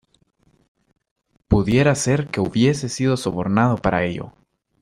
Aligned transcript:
Pudiera 1.47 1.93
ser 1.93 2.27
que 2.29 2.41
hubiese 2.41 2.89
sido 2.89 3.17
sobornado 3.17 3.75
para 3.77 4.03
ello. 4.03 4.33